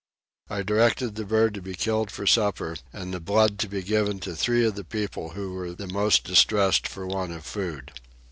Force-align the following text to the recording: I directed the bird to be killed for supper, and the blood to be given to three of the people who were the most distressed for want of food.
I 0.49 0.63
directed 0.63 1.13
the 1.13 1.25
bird 1.25 1.53
to 1.53 1.61
be 1.61 1.75
killed 1.75 2.09
for 2.09 2.25
supper, 2.25 2.75
and 2.91 3.13
the 3.13 3.19
blood 3.19 3.59
to 3.59 3.67
be 3.67 3.83
given 3.83 4.19
to 4.21 4.35
three 4.35 4.65
of 4.65 4.73
the 4.73 4.83
people 4.83 5.29
who 5.37 5.53
were 5.53 5.73
the 5.73 5.85
most 5.85 6.23
distressed 6.23 6.87
for 6.87 7.05
want 7.05 7.33
of 7.33 7.45
food. 7.45 7.91